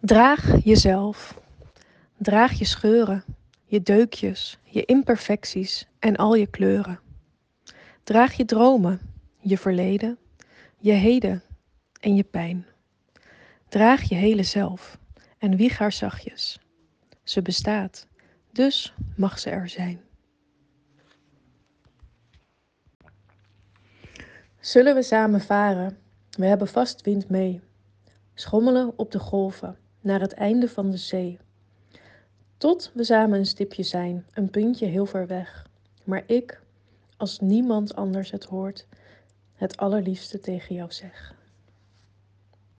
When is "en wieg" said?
15.38-15.78